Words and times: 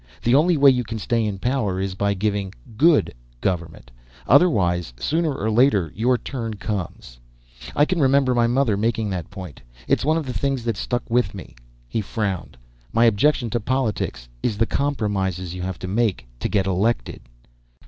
The 0.23 0.33
only 0.33 0.57
way 0.57 0.71
you 0.71 0.83
can 0.83 0.97
stay 0.97 1.23
in 1.23 1.37
power 1.37 1.79
is 1.79 1.93
by 1.93 2.15
giving 2.15 2.55
good 2.75 3.13
government. 3.39 3.91
Otherwise 4.27 4.95
sooner 4.97 5.45
on 5.45 5.53
later 5.53 5.91
your 5.93 6.17
turn 6.17 6.55
comes. 6.55 7.19
I 7.75 7.85
can 7.85 7.99
remember 8.01 8.33
my 8.33 8.47
mother 8.47 8.75
making 8.75 9.11
that 9.11 9.29
point. 9.29 9.61
It's 9.87 10.03
one 10.03 10.17
of 10.17 10.25
the 10.25 10.33
things 10.33 10.63
that 10.63 10.75
stuck 10.75 11.07
with 11.07 11.35
me." 11.35 11.53
He 11.87 12.01
frowned. 12.01 12.57
"My 12.91 13.05
objection 13.05 13.51
to 13.51 13.59
politics 13.59 14.27
is 14.41 14.57
the 14.57 14.65
compromises 14.65 15.53
you 15.53 15.61
have 15.61 15.77
to 15.77 15.87
make 15.87 16.25
to 16.39 16.49
get 16.49 16.65
elected!" 16.65 17.21